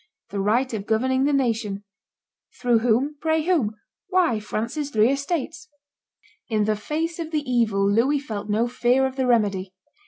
[0.31, 1.83] "The right of governing the nation..."
[2.59, 3.17] "Through whom?
[3.21, 3.75] pray, whom?"
[4.09, 5.67] "Why, France's three estates."
[6.49, 9.75] In the face of the evil Louis felt no fear of the remedy.